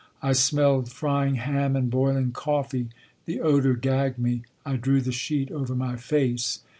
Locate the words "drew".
4.77-4.99